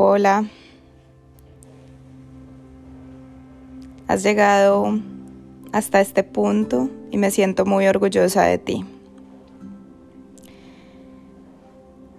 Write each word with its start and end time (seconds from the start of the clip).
Hola. 0.00 0.44
Has 4.06 4.22
llegado 4.22 4.96
hasta 5.72 6.00
este 6.00 6.22
punto 6.22 6.88
y 7.10 7.18
me 7.18 7.32
siento 7.32 7.66
muy 7.66 7.88
orgullosa 7.88 8.44
de 8.44 8.58
ti. 8.58 8.86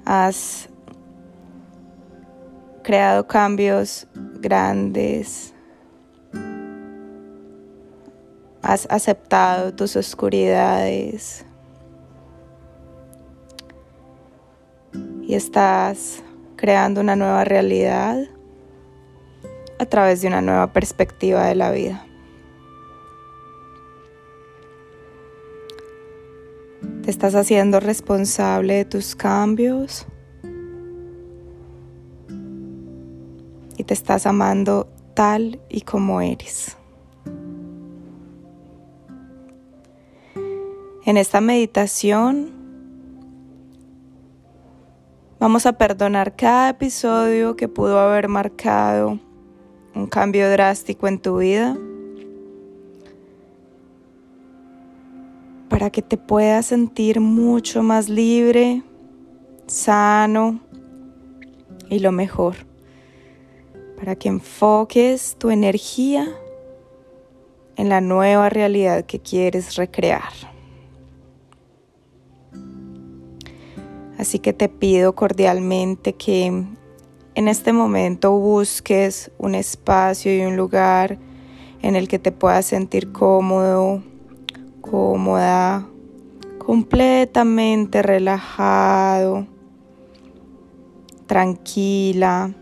Has 0.03 0.67
creado 2.83 3.25
cambios 3.27 4.07
grandes. 4.41 5.53
Has 8.61 8.87
aceptado 8.91 9.73
tus 9.73 9.95
oscuridades. 9.95 11.45
Y 15.21 15.33
estás 15.33 16.23
creando 16.59 16.99
una 16.99 17.15
nueva 17.15 17.45
realidad 17.45 18.17
a 19.79 19.85
través 19.85 20.19
de 20.19 20.27
una 20.27 20.41
nueva 20.41 20.73
perspectiva 20.73 21.45
de 21.45 21.55
la 21.55 21.71
vida. 21.71 22.05
Te 27.01 27.11
estás 27.11 27.33
haciendo 27.35 27.79
responsable 27.79 28.73
de 28.73 28.83
tus 28.83 29.15
cambios 29.15 30.05
y 33.77 33.85
te 33.85 33.93
estás 33.93 34.25
amando 34.25 34.89
tal 35.13 35.61
y 35.69 35.81
como 35.81 36.19
eres. 36.19 36.75
En 41.05 41.15
esta 41.15 41.39
meditación 41.39 42.58
vamos 45.39 45.65
a 45.65 45.73
perdonar 45.73 46.35
cada 46.35 46.69
episodio 46.69 47.55
que 47.55 47.69
pudo 47.69 47.97
haber 47.97 48.27
marcado 48.27 49.19
un 49.95 50.05
cambio 50.07 50.49
drástico 50.51 51.07
en 51.07 51.17
tu 51.17 51.37
vida 51.37 51.77
para 55.69 55.89
que 55.89 56.01
te 56.01 56.17
puedas 56.17 56.65
sentir 56.65 57.21
mucho 57.21 57.83
más 57.83 58.09
libre, 58.09 58.83
sano 59.67 60.59
y 61.89 61.99
lo 61.99 62.11
mejor, 62.11 62.55
para 63.97 64.15
que 64.15 64.27
enfoques 64.27 65.37
tu 65.37 65.51
energía 65.51 66.27
en 67.77 67.87
la 67.87 68.01
nueva 68.01 68.49
realidad 68.49 69.05
que 69.05 69.19
quieres 69.19 69.75
recrear. 69.75 70.58
Así 74.19 74.39
que 74.39 74.51
te 74.51 74.67
pido 74.67 75.15
cordialmente 75.15 76.11
que 76.11 76.47
en 77.35 77.47
este 77.47 77.71
momento 77.71 78.37
busques 78.37 79.31
un 79.37 79.55
espacio 79.55 80.35
y 80.35 80.41
un 80.41 80.57
lugar 80.57 81.17
en 81.81 81.95
el 81.95 82.09
que 82.09 82.19
te 82.19 82.33
puedas 82.33 82.65
sentir 82.65 83.13
cómodo, 83.13 84.03
cómoda, 84.81 85.87
completamente 86.57 88.01
relajado, 88.01 89.47
tranquila 91.25 92.53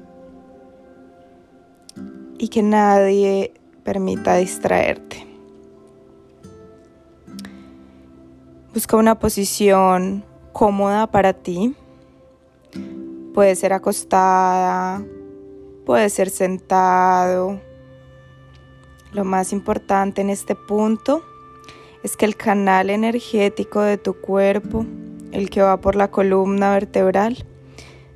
y 2.37 2.49
que 2.49 2.61
nadie 2.61 3.51
permita 3.83 4.35
distraerte. 4.35 5.25
Busca 8.75 8.95
una 8.95 9.17
posición 9.17 10.23
cómoda 10.57 11.05
para 11.07 11.33
ti 11.33 11.75
Puede 13.37 13.55
ser 13.55 13.71
acostada, 13.71 15.05
puede 15.85 16.09
ser 16.09 16.31
sentado. 16.31 17.61
Lo 19.11 19.23
más 19.23 19.53
importante 19.53 20.21
en 20.21 20.31
este 20.31 20.55
punto 20.55 21.21
es 22.01 22.17
que 22.17 22.25
el 22.25 22.35
canal 22.35 22.89
energético 22.89 23.81
de 23.81 23.99
tu 23.99 24.19
cuerpo, 24.19 24.87
el 25.31 25.51
que 25.51 25.61
va 25.61 25.79
por 25.79 25.95
la 25.95 26.09
columna 26.09 26.71
vertebral, 26.71 27.45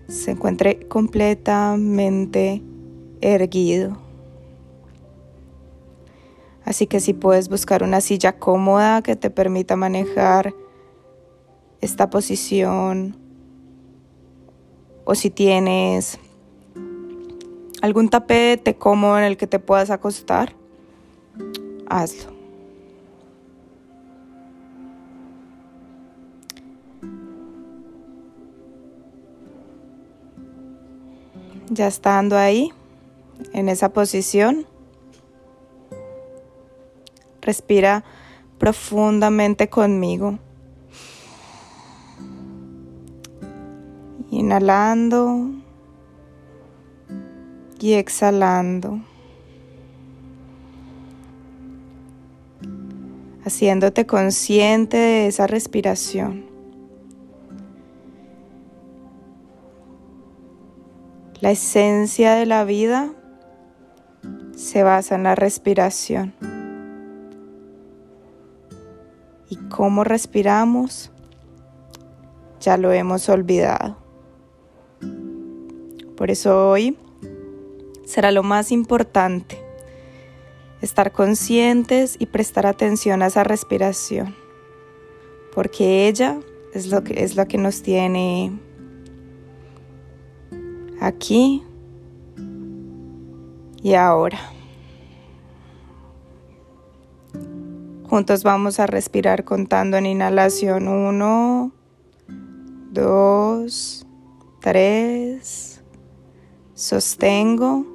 se 0.07 0.31
encuentre 0.31 0.87
completamente 0.87 2.63
erguido. 3.21 3.99
Así 6.65 6.87
que 6.87 6.99
si 6.99 7.13
puedes 7.13 7.47
buscar 7.47 7.83
una 7.83 8.01
silla 8.01 8.39
cómoda 8.39 9.03
que 9.03 9.15
te 9.15 9.29
permita 9.29 9.75
manejar 9.75 10.55
posición 12.09 13.15
o 15.05 15.15
si 15.15 15.29
tienes 15.29 16.19
algún 17.81 18.09
tapete 18.09 18.75
cómodo 18.75 19.17
en 19.17 19.25
el 19.25 19.37
que 19.37 19.47
te 19.47 19.59
puedas 19.59 19.89
acostar, 19.89 20.55
hazlo. 21.87 22.31
Ya 31.69 31.87
estando 31.87 32.37
ahí, 32.37 32.71
en 33.53 33.69
esa 33.69 33.93
posición, 33.93 34.65
respira 37.41 38.03
profundamente 38.57 39.69
conmigo. 39.69 40.37
Inhalando 44.41 45.51
y 47.79 47.93
exhalando. 47.93 48.99
Haciéndote 53.45 54.07
consciente 54.07 54.97
de 54.97 55.27
esa 55.27 55.45
respiración. 55.45 56.47
La 61.39 61.51
esencia 61.51 62.33
de 62.33 62.47
la 62.47 62.63
vida 62.63 63.13
se 64.55 64.81
basa 64.81 65.13
en 65.13 65.21
la 65.21 65.35
respiración. 65.35 66.33
Y 69.49 69.57
cómo 69.69 70.03
respiramos 70.03 71.11
ya 72.59 72.77
lo 72.77 72.91
hemos 72.91 73.29
olvidado. 73.29 74.00
Por 76.21 76.29
eso 76.29 76.69
hoy 76.69 76.95
será 78.05 78.31
lo 78.31 78.43
más 78.43 78.71
importante, 78.71 79.57
estar 80.79 81.11
conscientes 81.11 82.15
y 82.19 82.27
prestar 82.27 82.67
atención 82.67 83.23
a 83.23 83.25
esa 83.25 83.43
respiración, 83.43 84.35
porque 85.55 86.07
ella 86.07 86.39
es 86.75 86.91
lo 86.91 87.03
que, 87.03 87.23
es 87.23 87.35
que 87.49 87.57
nos 87.57 87.81
tiene 87.81 88.51
aquí 90.99 91.63
y 93.81 93.95
ahora. 93.95 94.37
Juntos 98.07 98.43
vamos 98.43 98.79
a 98.79 98.85
respirar 98.85 99.43
contando 99.43 99.97
en 99.97 100.05
inhalación 100.05 100.87
1, 100.87 101.71
2, 102.91 104.07
3, 104.59 105.70
sostengo 106.81 107.85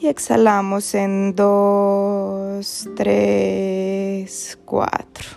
y 0.00 0.06
exhalamos 0.06 0.94
en 0.94 1.34
2, 1.34 2.88
3, 2.96 4.58
4. 4.64 5.28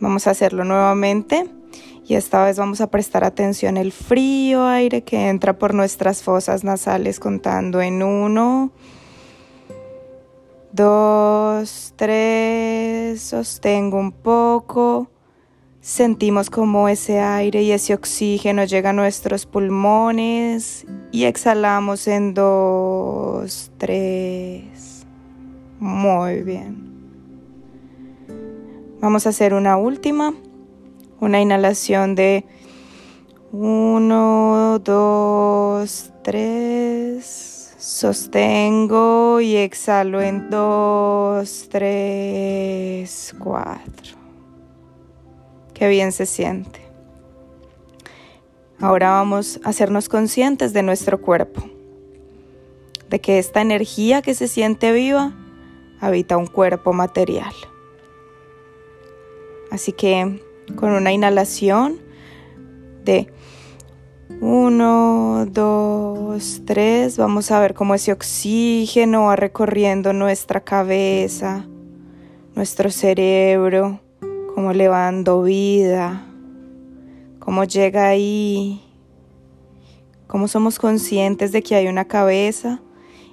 Vamos 0.00 0.26
a 0.26 0.30
hacerlo 0.30 0.64
nuevamente 0.64 1.46
y 2.06 2.14
esta 2.14 2.42
vez 2.44 2.56
vamos 2.58 2.80
a 2.80 2.86
prestar 2.86 3.24
atención 3.24 3.76
al 3.76 3.92
frío 3.92 4.66
aire 4.66 5.02
que 5.02 5.28
entra 5.28 5.58
por 5.58 5.74
nuestras 5.74 6.22
fosas 6.22 6.64
nasales 6.64 7.20
contando 7.20 7.82
en 7.82 8.02
1, 8.02 8.72
2, 10.72 11.92
3, 11.94 13.20
sostengo 13.20 13.98
un 13.98 14.12
poco. 14.12 15.10
Sentimos 15.86 16.50
como 16.50 16.88
ese 16.88 17.20
aire 17.20 17.62
y 17.62 17.70
ese 17.70 17.94
oxígeno 17.94 18.64
llega 18.64 18.90
a 18.90 18.92
nuestros 18.92 19.46
pulmones 19.46 20.84
y 21.12 21.26
exhalamos 21.26 22.08
en 22.08 22.34
dos, 22.34 23.70
tres. 23.78 25.06
Muy 25.78 26.42
bien. 26.42 26.90
Vamos 29.00 29.26
a 29.26 29.28
hacer 29.28 29.54
una 29.54 29.76
última, 29.76 30.34
una 31.20 31.40
inhalación 31.40 32.16
de 32.16 32.44
uno, 33.52 34.80
dos, 34.82 36.12
tres. 36.24 37.76
Sostengo 37.78 39.40
y 39.40 39.54
exhalo 39.54 40.20
en 40.20 40.50
dos, 40.50 41.68
tres, 41.70 43.32
cuatro. 43.38 44.15
Qué 45.76 45.88
bien 45.88 46.10
se 46.10 46.24
siente. 46.24 46.80
Ahora 48.80 49.10
vamos 49.10 49.60
a 49.62 49.68
hacernos 49.68 50.08
conscientes 50.08 50.72
de 50.72 50.82
nuestro 50.82 51.20
cuerpo, 51.20 51.62
de 53.10 53.20
que 53.20 53.38
esta 53.38 53.60
energía 53.60 54.22
que 54.22 54.32
se 54.32 54.48
siente 54.48 54.90
viva 54.92 55.34
habita 56.00 56.38
un 56.38 56.46
cuerpo 56.46 56.94
material. 56.94 57.52
Así 59.70 59.92
que 59.92 60.42
con 60.76 60.92
una 60.92 61.12
inhalación 61.12 61.98
de 63.04 63.30
1, 64.40 65.46
2, 65.50 66.62
3, 66.64 67.18
vamos 67.18 67.50
a 67.50 67.60
ver 67.60 67.74
cómo 67.74 67.94
ese 67.94 68.12
oxígeno 68.12 69.24
va 69.24 69.36
recorriendo 69.36 70.14
nuestra 70.14 70.62
cabeza, 70.62 71.66
nuestro 72.54 72.90
cerebro, 72.90 74.00
cómo 74.56 74.72
le 74.72 74.88
va 74.88 75.00
dando 75.00 75.42
vida, 75.42 76.24
cómo 77.40 77.64
llega 77.64 78.08
ahí, 78.08 78.82
cómo 80.26 80.48
somos 80.48 80.78
conscientes 80.78 81.52
de 81.52 81.62
que 81.62 81.74
hay 81.74 81.88
una 81.88 82.06
cabeza 82.06 82.80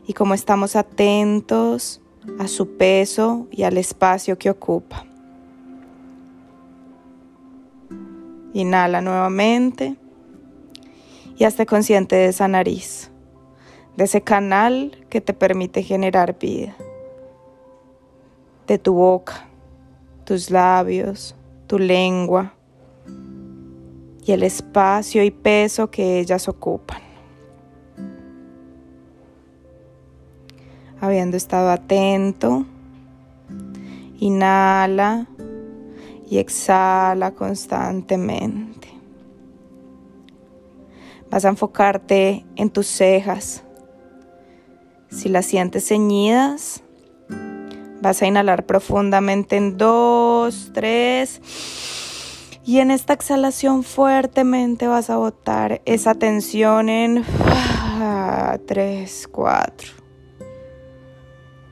y 0.06 0.12
cómo 0.12 0.34
estamos 0.34 0.76
atentos 0.76 2.02
a 2.40 2.50
su 2.50 2.76
peso 2.76 3.48
y 3.52 3.64
al 3.64 3.78
espacio 3.78 4.38
que 4.38 4.50
ocupa. 4.50 5.06
Inhala 8.52 9.00
nuevamente 9.00 9.96
y 11.38 11.46
hazte 11.46 11.66
consciente 11.66 12.18
de 12.18 12.26
esa 12.26 12.50
nariz, 12.50 13.12
de 13.96 14.04
ese 14.04 14.20
canal 14.20 15.06
que 15.10 15.22
te 15.22 15.34
permite 15.34 15.84
generar 15.84 16.38
vida, 16.38 16.76
de 18.68 18.78
tu 18.78 18.96
boca, 18.96 19.48
tus 20.24 20.50
labios, 20.50 21.36
tu 21.68 21.80
lengua 21.80 22.54
y 24.26 24.32
el 24.32 24.44
espacio 24.44 25.24
y 25.24 25.32
peso 25.32 25.90
que 25.90 26.20
ellas 26.20 26.48
ocupan. 26.48 27.02
Habiendo 31.02 31.36
estado 31.36 31.70
atento, 31.70 32.66
inhala 34.20 35.28
y 36.30 36.38
exhala 36.38 37.32
constantemente. 37.32 38.88
Vas 41.30 41.46
a 41.46 41.50
enfocarte 41.50 42.46
en 42.56 42.70
tus 42.70 42.88
cejas. 42.88 43.64
Si 45.10 45.30
las 45.30 45.46
sientes 45.46 45.88
ceñidas, 45.88 46.83
vas 48.04 48.22
a 48.22 48.28
inhalar 48.28 48.68
profundamente 48.68 49.56
en 49.56 49.80
dos, 49.80 50.70
tres. 50.76 51.42
Y 52.64 52.78
en 52.78 52.92
esta 52.92 53.14
exhalación 53.14 53.84
fuertemente 53.84 54.88
vas 54.88 55.10
a 55.10 55.18
botar 55.18 55.82
esa 55.86 56.14
tensión 56.14 56.90
en 56.90 57.26
ah, 57.48 58.60
tres, 58.68 59.28
cuatro. 59.32 59.90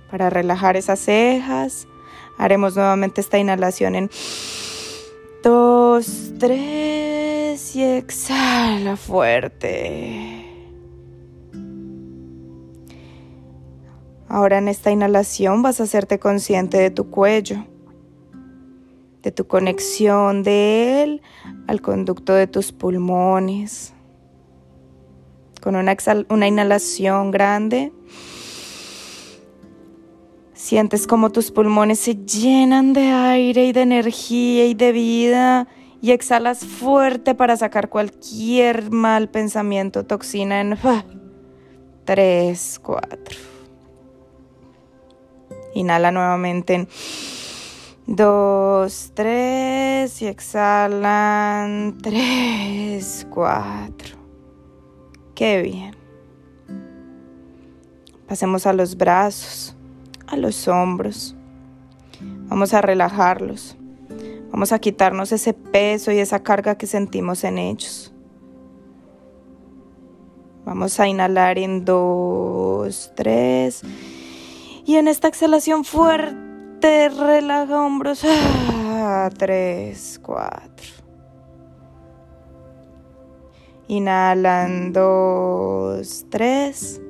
Para 0.10 0.32
relajar 0.32 0.76
esas 0.76 1.00
cejas, 1.00 1.88
Haremos 2.42 2.76
nuevamente 2.76 3.22
esta 3.22 3.38
inhalación 3.38 3.94
en 3.94 4.10
dos, 5.44 6.32
tres 6.40 7.76
y 7.76 7.84
exhala 7.84 8.98
fuerte. 8.98 10.41
Ahora 14.34 14.60
en 14.60 14.70
esta 14.70 14.92
inhalación 14.92 15.62
vas 15.62 15.82
a 15.82 15.84
hacerte 15.84 16.18
consciente 16.18 16.78
de 16.78 16.90
tu 16.90 17.10
cuello, 17.10 17.66
de 19.24 19.32
tu 19.34 19.46
conexión 19.46 20.42
de 20.42 21.04
él 21.04 21.22
al 21.68 21.82
conducto 21.82 22.34
de 22.34 22.48
tus 22.48 22.72
pulmones. 22.72 23.94
Con 25.62 25.76
una, 25.76 25.98
una 26.30 26.48
inhalación 26.48 27.32
grande 27.32 27.92
Sientes 30.54 31.08
como 31.08 31.34
tus 31.34 31.52
pulmones 31.52 32.00
se 32.00 32.16
llenan 32.16 32.94
de 32.94 33.10
aire 33.10 33.66
y 33.66 33.74
de 33.74 33.82
energía 33.82 34.66
y 34.66 34.76
de 34.76 34.94
vida 34.94 35.68
y 36.02 36.12
exhalas 36.12 36.64
fuerte 36.64 37.36
para 37.36 37.58
sacar 37.58 37.90
cualquier 37.90 38.92
mal 38.92 39.30
pensamiento, 39.30 40.06
toxina 40.06 40.62
en 40.62 40.78
3, 42.06 42.80
4. 42.82 43.51
Inhala 45.74 46.12
nuevamente 46.12 46.74
en 46.74 46.88
2, 48.08 49.12
3 49.14 50.22
y 50.22 50.28
exhalan 50.28 51.98
3, 52.02 53.28
4. 53.30 54.18
Qué 55.36 55.62
bien. 55.62 55.96
Pasemos 58.28 58.66
a 58.66 58.74
los 58.74 58.96
brazos 58.96 59.76
a 60.32 60.38
los 60.38 60.68
hombros. 60.68 61.36
Vamos 62.48 62.74
a 62.74 62.82
relajarlos. 62.82 63.76
Vamos 64.52 64.72
a 64.72 64.80
quitarnos 64.80 65.32
ese 65.32 65.54
peso 65.54 66.12
y 66.12 66.20
esa 66.20 66.42
carga 66.42 66.76
que 66.76 66.88
sentimos 66.88 67.44
en 67.44 67.58
ellos. 67.58 68.14
Vamos 70.66 71.00
a 71.00 71.08
inhalar 71.08 71.58
en 71.58 71.84
dos, 71.86 73.12
tres. 73.16 73.82
Y 74.86 74.96
en 74.96 75.08
esta 75.08 75.28
exhalación 75.28 75.84
fuerte, 75.84 77.10
relaja 77.10 77.82
hombros. 77.82 78.24
Ah, 78.24 79.30
tres, 79.38 80.20
cuatro. 80.24 80.88
Inhalan 83.88 84.94
dos, 84.94 86.26
tres. 86.30 87.02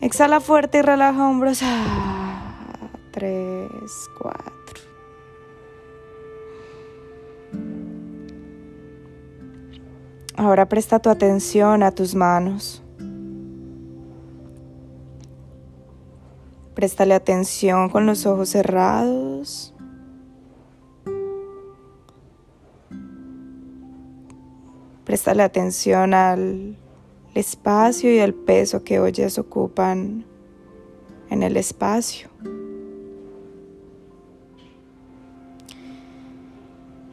Exhala 0.00 0.40
fuerte 0.40 0.78
y 0.78 0.82
relaja 0.82 1.28
hombros. 1.28 1.60
Ah, 1.62 2.90
tres, 3.10 4.08
cuatro. 4.20 4.54
Ahora 10.36 10.68
presta 10.68 10.98
tu 10.98 11.10
atención 11.10 11.82
a 11.82 11.90
tus 11.90 12.14
manos. 12.14 12.83
Préstale 16.84 17.14
atención 17.14 17.88
con 17.88 18.04
los 18.04 18.26
ojos 18.26 18.50
cerrados. 18.50 19.72
Préstale 25.06 25.42
atención 25.42 26.12
al 26.12 26.76
espacio 27.32 28.12
y 28.12 28.18
el 28.18 28.34
peso 28.34 28.84
que 28.84 29.00
oyes 29.00 29.38
ocupan 29.38 30.26
en 31.30 31.42
el 31.42 31.56
espacio. 31.56 32.28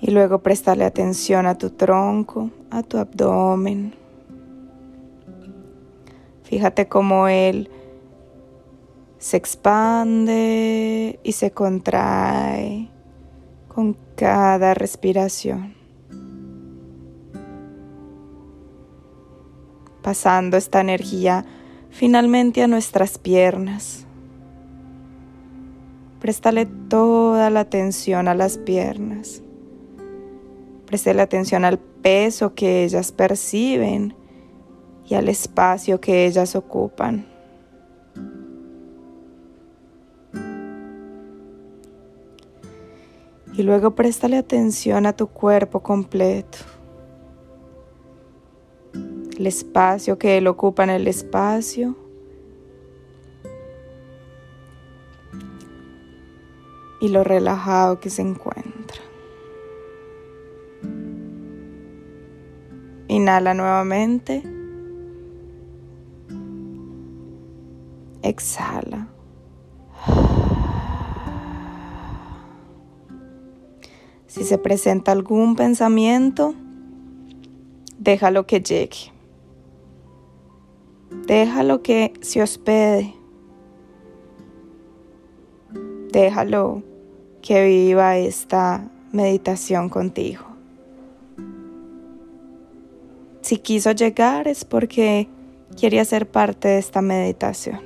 Y 0.01 0.11
luego 0.11 0.39
prestarle 0.39 0.83
atención 0.83 1.45
a 1.45 1.57
tu 1.57 1.69
tronco, 1.69 2.49
a 2.71 2.83
tu 2.83 2.97
abdomen. 2.97 3.93
Fíjate 6.43 6.89
cómo 6.89 7.29
él 7.29 7.69
se 9.21 9.37
expande 9.37 11.19
y 11.23 11.31
se 11.31 11.51
contrae 11.51 12.89
con 13.69 13.95
cada 14.15 14.73
respiración. 14.73 15.79
pasando 20.01 20.57
esta 20.57 20.81
energía 20.81 21.45
finalmente 21.89 22.63
a 22.63 22.67
nuestras 22.67 23.17
piernas. 23.17 24.05
Préstale 26.19 26.65
toda 26.65 27.49
la 27.49 27.61
atención 27.61 28.27
a 28.27 28.35
las 28.35 28.57
piernas. 28.57 29.41
Préstale 30.85 31.21
atención 31.21 31.65
al 31.65 31.79
peso 31.79 32.53
que 32.53 32.83
ellas 32.83 33.11
perciben 33.11 34.15
y 35.07 35.15
al 35.15 35.29
espacio 35.29 35.99
que 35.99 36.25
ellas 36.25 36.55
ocupan. 36.55 37.30
Y 43.53 43.63
luego 43.63 43.95
préstale 43.95 44.37
atención 44.37 45.05
a 45.05 45.13
tu 45.13 45.27
cuerpo 45.27 45.81
completo 45.81 46.57
el 49.41 49.47
espacio 49.47 50.19
que 50.19 50.37
él 50.37 50.45
ocupa 50.45 50.83
en 50.83 50.91
el 50.91 51.07
espacio. 51.07 51.95
Y 56.99 57.07
lo 57.07 57.23
relajado 57.23 57.99
que 57.99 58.11
se 58.11 58.21
encuentra. 58.21 59.01
Inhala 63.07 63.55
nuevamente. 63.55 64.43
Exhala. 68.21 69.07
Si 74.41 74.47
se 74.47 74.57
presenta 74.57 75.11
algún 75.11 75.55
pensamiento, 75.55 76.55
Déjalo 77.99 78.47
que 78.47 78.59
llegue. 78.59 79.11
Déjalo 81.27 81.83
que 81.83 82.11
se 82.21 82.41
hospede. 82.41 83.13
Déjalo 86.11 86.81
que 87.43 87.63
viva 87.65 88.17
esta 88.17 88.89
meditación 89.11 89.89
contigo. 89.89 90.45
Si 93.41 93.57
quiso 93.59 93.91
llegar 93.91 94.47
es 94.47 94.65
porque 94.65 95.29
quiere 95.79 96.03
ser 96.03 96.27
parte 96.27 96.67
de 96.67 96.79
esta 96.79 97.03
meditación. 97.03 97.79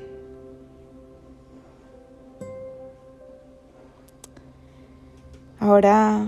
Ahora, 5.59 6.27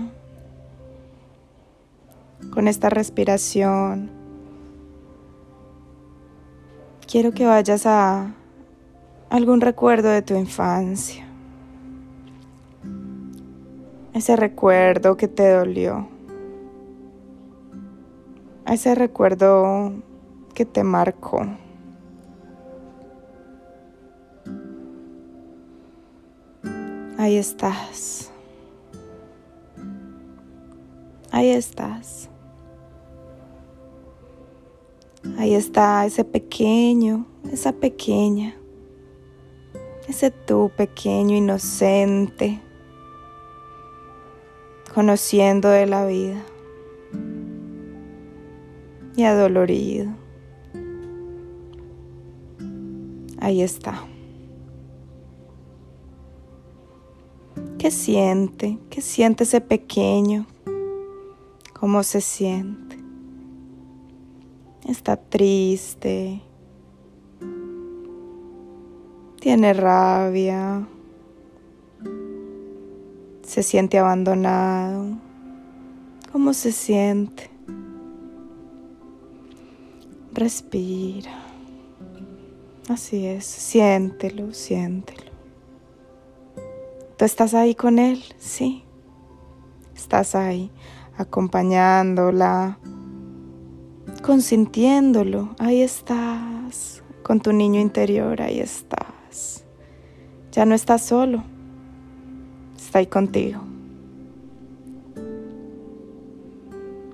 con 2.58 2.66
esta 2.66 2.90
respiración, 2.90 4.10
quiero 7.06 7.30
que 7.30 7.46
vayas 7.46 7.86
a 7.86 8.34
algún 9.30 9.60
recuerdo 9.60 10.08
de 10.08 10.22
tu 10.22 10.34
infancia. 10.34 11.24
Ese 14.12 14.34
recuerdo 14.34 15.16
que 15.16 15.28
te 15.28 15.52
dolió. 15.52 16.08
Ese 18.66 18.96
recuerdo 18.96 19.92
que 20.52 20.64
te 20.64 20.82
marcó. 20.82 21.46
Ahí 27.18 27.36
estás. 27.36 28.32
Ahí 31.30 31.50
estás. 31.50 32.27
Ahí 35.36 35.54
está 35.54 36.06
ese 36.06 36.24
pequeño, 36.24 37.26
esa 37.52 37.72
pequeña, 37.72 38.56
ese 40.08 40.30
tú 40.30 40.70
pequeño, 40.76 41.36
inocente, 41.36 42.60
conociendo 44.94 45.68
de 45.68 45.86
la 45.86 46.06
vida 46.06 46.42
y 49.16 49.24
adolorido. 49.24 50.10
Ahí 53.40 53.62
está. 53.62 54.04
¿Qué 57.78 57.90
siente? 57.92 58.78
¿Qué 58.90 59.00
siente 59.00 59.44
ese 59.44 59.60
pequeño? 59.60 60.46
¿Cómo 61.78 62.02
se 62.02 62.20
siente? 62.20 62.87
Está 64.88 65.18
triste. 65.18 66.40
Tiene 69.38 69.74
rabia. 69.74 70.88
Se 73.42 73.62
siente 73.62 73.98
abandonado. 73.98 75.18
¿Cómo 76.32 76.54
se 76.54 76.72
siente? 76.72 77.50
Respira. 80.32 81.32
Así 82.88 83.26
es, 83.26 83.44
siéntelo, 83.44 84.54
siéntelo. 84.54 85.32
¿Tú 87.18 87.26
estás 87.26 87.52
ahí 87.52 87.74
con 87.74 87.98
él? 87.98 88.24
Sí. 88.38 88.84
Estás 89.94 90.34
ahí 90.34 90.70
acompañándola, 91.18 92.78
consintiéndolo. 94.28 95.54
Ahí 95.58 95.80
estás, 95.80 97.02
con 97.22 97.40
tu 97.40 97.54
niño 97.54 97.80
interior, 97.80 98.42
ahí 98.42 98.60
estás. 98.60 99.64
Ya 100.52 100.66
no 100.66 100.74
estás 100.74 101.00
solo, 101.00 101.44
está 102.76 102.98
ahí 102.98 103.06
contigo. 103.06 103.62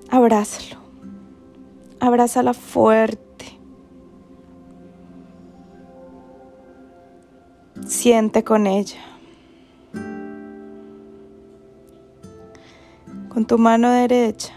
Abrázalo, 0.09 0.81
abrázala 2.01 2.53
fuerte. 2.53 3.45
Siente 7.87 8.43
con 8.43 8.67
ella. 8.67 8.99
Con 13.29 13.45
tu 13.47 13.57
mano 13.57 13.89
derecha, 13.89 14.53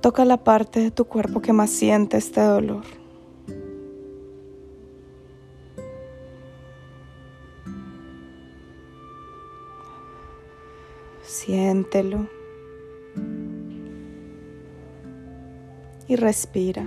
toca 0.00 0.24
la 0.24 0.36
parte 0.38 0.80
de 0.80 0.90
tu 0.90 1.04
cuerpo 1.06 1.40
que 1.40 1.52
más 1.52 1.70
siente 1.70 2.16
este 2.16 2.40
dolor. 2.40 2.84
Siéntelo. 11.22 12.26
Y 16.06 16.16
respira. 16.16 16.86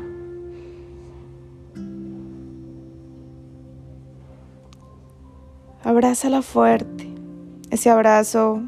Abrázala 5.84 6.42
fuerte. 6.42 7.08
Ese 7.70 7.90
abrazo 7.90 8.64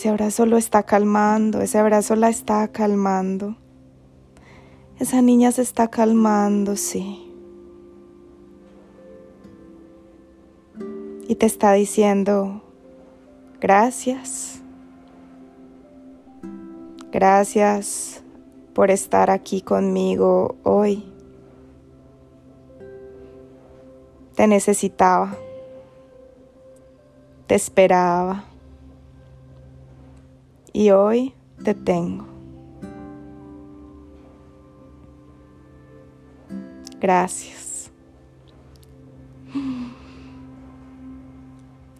ese 0.00 0.08
abrazo 0.08 0.46
lo 0.46 0.56
está 0.56 0.84
calmando, 0.84 1.60
ese 1.60 1.76
abrazo 1.76 2.16
la 2.16 2.30
está 2.30 2.66
calmando. 2.68 3.58
Esa 4.98 5.20
niña 5.20 5.52
se 5.52 5.60
está 5.60 5.88
calmando, 5.88 6.74
sí. 6.76 7.30
Y 11.28 11.34
te 11.34 11.44
está 11.44 11.74
diciendo, 11.74 12.62
gracias. 13.60 14.62
Gracias 17.12 18.22
por 18.72 18.90
estar 18.90 19.28
aquí 19.28 19.60
conmigo 19.60 20.56
hoy. 20.62 21.04
Te 24.34 24.46
necesitaba. 24.46 25.36
Te 27.46 27.54
esperaba 27.54 28.49
y 30.72 30.90
hoy 30.90 31.34
te 31.62 31.74
tengo. 31.74 32.26
Gracias. 37.00 37.90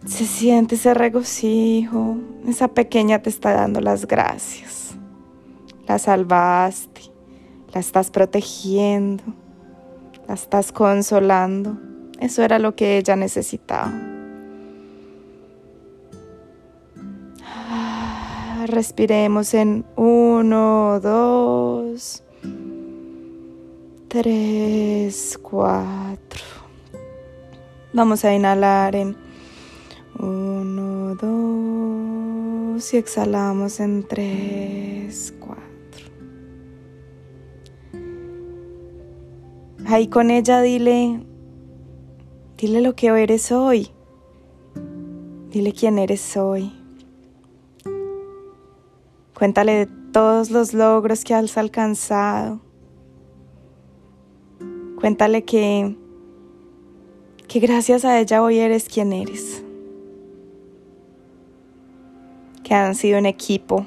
Se 0.05 0.25
siente 0.25 0.75
ese 0.75 0.93
regocijo. 0.93 2.17
Esa 2.47 2.67
pequeña 2.67 3.21
te 3.21 3.29
está 3.29 3.53
dando 3.53 3.81
las 3.81 4.07
gracias. 4.07 4.95
La 5.87 5.99
salvaste. 5.99 7.01
La 7.73 7.79
estás 7.79 8.11
protegiendo. 8.11 9.23
La 10.27 10.35
estás 10.35 10.71
consolando. 10.71 11.77
Eso 12.19 12.43
era 12.43 12.59
lo 12.59 12.75
que 12.75 12.97
ella 12.97 13.15
necesitaba. 13.15 14.10
Respiremos 18.71 19.53
en 19.53 19.85
uno, 19.95 20.99
dos, 20.99 22.23
tres, 24.07 25.39
cuatro. 25.41 26.43
Vamos 27.93 28.25
a 28.25 28.33
inhalar 28.33 28.95
en 28.95 29.15
uno, 30.17 31.15
dos 31.15 32.93
y 32.93 32.97
exhalamos 32.97 33.79
en 33.79 34.07
tres, 34.07 35.33
cuatro. 35.39 35.61
Ahí 39.85 40.07
con 40.07 40.31
ella 40.31 40.61
dile, 40.61 41.21
dile 42.57 42.81
lo 42.81 42.95
que 42.95 43.07
eres 43.07 43.51
hoy. 43.51 43.91
Dile 45.49 45.73
quién 45.73 45.99
eres 45.99 46.37
hoy. 46.37 46.80
Cuéntale 49.41 49.73
de 49.73 49.85
todos 50.11 50.51
los 50.51 50.71
logros 50.71 51.23
que 51.23 51.33
has 51.33 51.57
alcanzado. 51.57 52.59
Cuéntale 54.99 55.45
que, 55.45 55.97
que 57.47 57.59
gracias 57.59 58.05
a 58.05 58.19
ella 58.19 58.43
hoy 58.43 58.59
eres 58.59 58.87
quien 58.87 59.11
eres. 59.11 59.63
Que 62.63 62.75
han 62.75 62.93
sido 62.93 63.17
un 63.17 63.25
equipo 63.25 63.83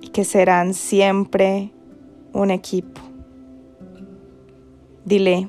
y 0.00 0.08
que 0.08 0.24
serán 0.24 0.74
siempre 0.74 1.70
un 2.32 2.50
equipo. 2.50 3.00
Dile, 5.04 5.48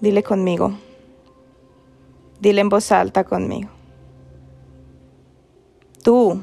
dile 0.00 0.22
conmigo. 0.22 0.72
Dile 2.40 2.62
en 2.62 2.70
voz 2.70 2.90
alta 2.90 3.22
conmigo. 3.22 3.77
Tú 6.02 6.40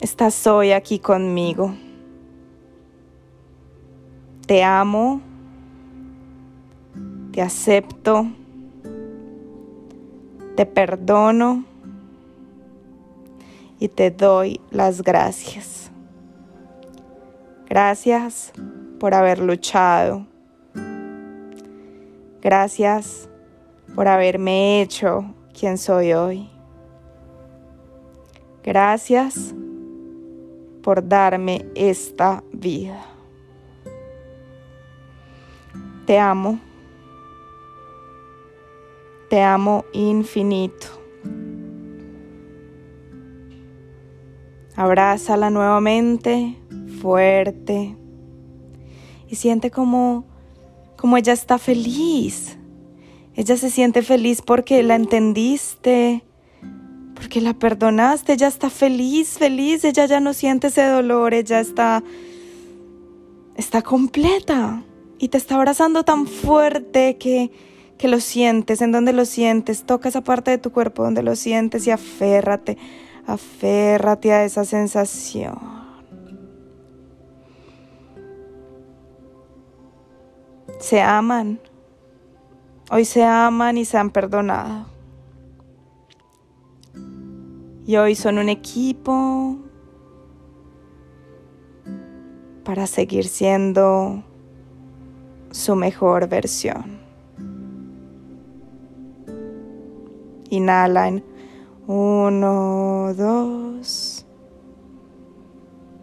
estás 0.00 0.46
hoy 0.46 0.72
aquí 0.72 0.98
conmigo. 0.98 1.74
Te 4.46 4.62
amo, 4.62 5.20
te 7.32 7.40
acepto, 7.40 8.26
te 10.56 10.66
perdono 10.66 11.64
y 13.78 13.88
te 13.88 14.10
doy 14.10 14.60
las 14.70 15.02
gracias. 15.02 15.90
Gracias 17.68 18.52
por 18.98 19.14
haber 19.14 19.38
luchado. 19.38 20.26
Gracias 22.42 23.28
por 23.94 24.08
haberme 24.08 24.82
hecho 24.82 25.34
quien 25.60 25.76
soy 25.76 26.14
hoy. 26.14 26.48
Gracias 28.62 29.54
por 30.82 31.06
darme 31.06 31.66
esta 31.74 32.42
vida. 32.50 33.04
Te 36.06 36.18
amo. 36.18 36.58
Te 39.28 39.42
amo 39.42 39.84
infinito. 39.92 40.86
Abrázala 44.76 45.50
nuevamente, 45.50 46.56
fuerte. 47.02 47.94
Y 49.28 49.34
siente 49.34 49.70
como, 49.70 50.24
como 50.96 51.18
ella 51.18 51.34
está 51.34 51.58
feliz. 51.58 52.56
Ella 53.40 53.56
se 53.56 53.70
siente 53.70 54.02
feliz 54.02 54.42
porque 54.42 54.82
la 54.82 54.96
entendiste, 54.96 56.22
porque 57.14 57.40
la 57.40 57.54
perdonaste, 57.54 58.34
ella 58.34 58.48
está 58.48 58.68
feliz, 58.68 59.38
feliz, 59.38 59.82
ella 59.82 60.04
ya 60.04 60.20
no 60.20 60.34
siente 60.34 60.66
ese 60.66 60.84
dolor, 60.84 61.32
ella 61.32 61.58
está 61.58 62.04
está 63.56 63.80
completa. 63.80 64.84
Y 65.18 65.28
te 65.28 65.38
está 65.38 65.54
abrazando 65.54 66.02
tan 66.04 66.26
fuerte 66.26 67.16
que 67.16 67.50
que 67.96 68.08
lo 68.08 68.20
sientes, 68.20 68.82
en 68.82 68.92
donde 68.92 69.14
lo 69.14 69.24
sientes, 69.24 69.84
toca 69.84 70.10
esa 70.10 70.20
parte 70.20 70.50
de 70.50 70.58
tu 70.58 70.70
cuerpo 70.70 71.02
donde 71.02 71.22
lo 71.22 71.34
sientes 71.34 71.86
y 71.86 71.90
aférrate, 71.90 72.76
aférrate 73.26 74.32
a 74.34 74.44
esa 74.44 74.66
sensación. 74.66 75.58
Se 80.78 81.00
aman, 81.00 81.58
hoy 82.90 83.04
se 83.04 83.24
aman 83.24 83.78
y 83.78 83.84
se 83.84 83.96
han 83.96 84.10
perdonado. 84.10 84.86
Y 87.86 87.96
hoy 87.96 88.14
son 88.14 88.38
un 88.38 88.48
equipo 88.48 89.56
para 92.64 92.86
seguir 92.86 93.26
siendo 93.26 94.22
su 95.50 95.74
mejor 95.74 96.28
versión. 96.28 97.00
Inhala 100.50 101.08
en 101.08 101.24
uno, 101.86 103.14
dos, 103.16 104.26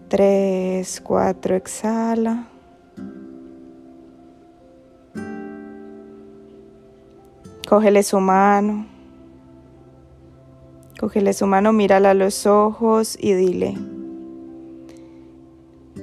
tres, 0.09 1.01
cuatro, 1.01 1.55
exhala. 1.55 2.47
Cógele 7.67 8.01
su 8.01 8.21
mano. 8.21 8.85
Cógele 11.01 11.33
su 11.33 11.45
mano, 11.47 11.73
mírala 11.73 12.11
a 12.11 12.13
los 12.13 12.45
ojos 12.45 13.17
y 13.19 13.33
dile, 13.33 13.77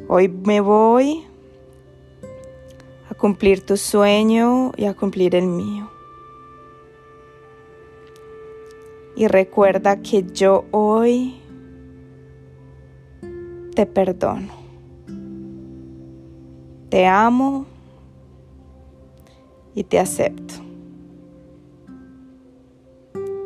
hoy 0.08 0.28
me 0.28 0.60
voy 0.60 1.24
a 3.10 3.14
cumplir 3.14 3.64
tu 3.64 3.78
sueño 3.78 4.72
y 4.76 4.84
a 4.84 4.94
cumplir 4.94 5.34
el 5.34 5.46
mío. 5.46 5.88
Y 9.16 9.26
recuerda 9.26 10.02
que 10.02 10.22
yo 10.22 10.66
hoy 10.70 11.40
te 13.74 13.86
perdono. 13.86 14.52
Te 16.90 17.06
amo 17.06 17.64
y 19.74 19.82
te 19.82 19.98
acepto. 19.98 20.63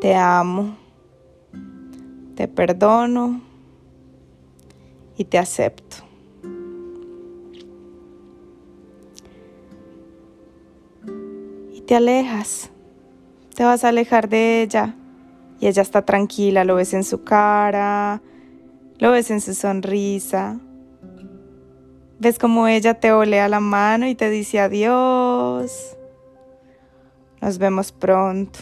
Te 0.08 0.14
amo, 0.14 0.74
te 2.34 2.48
perdono 2.48 3.42
y 5.18 5.24
te 5.24 5.36
acepto. 5.36 5.96
Y 11.74 11.82
te 11.82 11.94
alejas, 11.94 12.70
te 13.54 13.64
vas 13.64 13.84
a 13.84 13.90
alejar 13.90 14.30
de 14.30 14.62
ella 14.62 14.94
y 15.60 15.66
ella 15.66 15.82
está 15.82 16.00
tranquila, 16.06 16.64
lo 16.64 16.76
ves 16.76 16.94
en 16.94 17.04
su 17.04 17.22
cara, 17.22 18.22
lo 18.98 19.10
ves 19.10 19.30
en 19.30 19.42
su 19.42 19.52
sonrisa. 19.52 20.58
Ves 22.18 22.38
como 22.38 22.66
ella 22.66 22.94
te 22.94 23.12
olea 23.12 23.46
la 23.50 23.60
mano 23.60 24.08
y 24.08 24.14
te 24.14 24.30
dice 24.30 24.58
adiós. 24.58 25.98
Nos 27.42 27.58
vemos 27.58 27.92
pronto. 27.92 28.60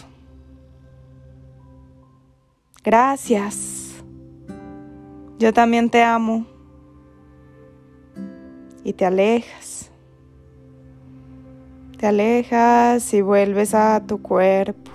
Gracias. 2.87 4.01
Yo 5.39 5.51
también 5.51 5.89
te 5.89 6.01
amo. 6.03 6.45
Y 8.81 8.93
te 8.93 9.03
alejas. 9.03 9.91
Te 11.97 12.07
alejas 12.07 13.13
y 13.13 13.19
vuelves 13.19 13.73
a 13.73 14.01
tu 14.07 14.21
cuerpo. 14.21 14.89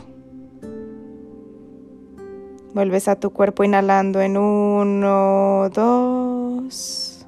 Vuelves 2.72 3.08
a 3.08 3.16
tu 3.16 3.28
cuerpo 3.28 3.62
inhalando 3.62 4.22
en 4.22 4.38
uno, 4.38 5.68
dos, 5.68 7.26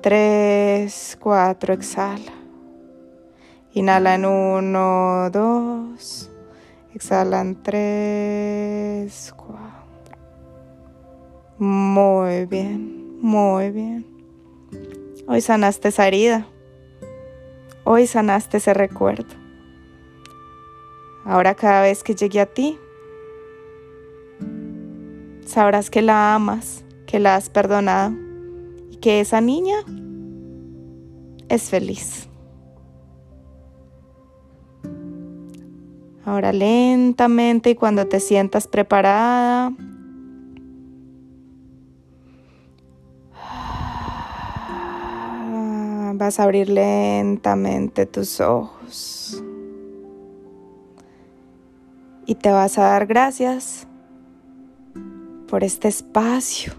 tres, 0.00 1.16
cuatro, 1.22 1.72
exhala. 1.72 2.32
Inhala 3.74 4.16
en 4.16 4.24
uno, 4.24 5.30
dos, 5.30 6.29
exhala 6.94 7.40
en 7.40 7.62
tres, 7.62 9.32
cuatro. 9.36 10.18
Muy 11.58 12.46
bien, 12.46 13.18
muy 13.20 13.70
bien. 13.70 14.06
Hoy 15.26 15.40
sanaste 15.40 15.88
esa 15.88 16.08
herida. 16.08 16.46
Hoy 17.84 18.06
sanaste 18.06 18.56
ese 18.56 18.74
recuerdo. 18.74 19.34
Ahora 21.24 21.54
cada 21.54 21.82
vez 21.82 22.02
que 22.02 22.14
llegue 22.14 22.40
a 22.40 22.46
ti, 22.46 22.78
sabrás 25.44 25.90
que 25.90 26.02
la 26.02 26.34
amas, 26.34 26.84
que 27.06 27.20
la 27.20 27.36
has 27.36 27.50
perdonado 27.50 28.14
y 28.90 28.96
que 28.96 29.20
esa 29.20 29.40
niña 29.40 29.84
es 31.48 31.68
feliz. 31.68 32.29
Ahora 36.24 36.52
lentamente 36.52 37.70
y 37.70 37.74
cuando 37.74 38.06
te 38.06 38.20
sientas 38.20 38.66
preparada, 38.66 39.72
vas 46.14 46.38
a 46.38 46.42
abrir 46.42 46.68
lentamente 46.68 48.04
tus 48.04 48.40
ojos 48.40 49.42
y 52.26 52.34
te 52.34 52.50
vas 52.52 52.78
a 52.78 52.82
dar 52.82 53.06
gracias 53.06 53.88
por 55.48 55.64
este 55.64 55.88
espacio, 55.88 56.74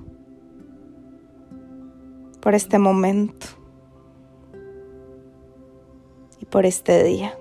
por 2.40 2.56
este 2.56 2.78
momento 2.78 3.48
y 6.40 6.46
por 6.46 6.66
este 6.66 7.04
día. 7.04 7.41